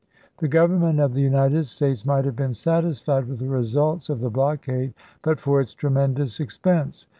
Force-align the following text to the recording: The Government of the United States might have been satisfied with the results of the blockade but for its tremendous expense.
The 0.39 0.47
Government 0.47 0.99
of 0.99 1.13
the 1.13 1.21
United 1.21 1.67
States 1.67 2.07
might 2.07 2.25
have 2.25 2.35
been 2.35 2.55
satisfied 2.55 3.27
with 3.27 3.37
the 3.37 3.47
results 3.47 4.09
of 4.09 4.19
the 4.19 4.31
blockade 4.31 4.95
but 5.21 5.39
for 5.39 5.61
its 5.61 5.75
tremendous 5.75 6.39
expense. 6.39 7.05